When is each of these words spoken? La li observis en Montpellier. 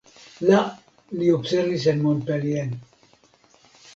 La 0.45 0.61
li 1.19 1.27
observis 1.35 1.85
en 1.93 2.01
Montpellier. 2.05 2.65